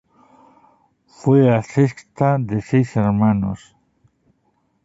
[1.05, 3.75] Fue la sexta de seis hermanas.